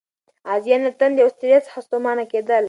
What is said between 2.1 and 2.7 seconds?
کېدل.